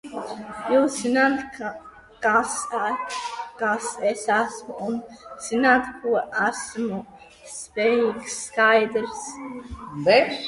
Jūs 0.73 0.93
zināt, 0.99 1.57
kas 2.23 3.89
es 4.11 4.23
esmu, 4.37 4.77
un 4.87 4.97
zināt, 5.49 5.91
uz 5.91 6.01
ko 6.05 6.17
esmu 6.47 7.01
spējīgs, 7.59 8.39
skaidrs? 8.47 9.25